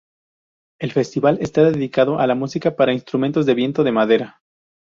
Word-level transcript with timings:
El 0.79 0.93
festival 0.93 1.37
está 1.41 1.61
dedicado 1.63 2.17
a 2.19 2.25
la 2.25 2.33
música 2.33 2.75
para 2.75 2.91
instrumentos 2.91 3.45
de 3.45 3.53
viento 3.53 3.83
de 3.83 3.91
madera. 3.91 4.41